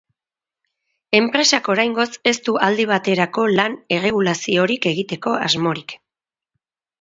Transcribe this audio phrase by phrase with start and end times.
[1.17, 5.97] Enpresak oraingoz ez du aldi baterako lan-erregulaziorik egiteko asmorik.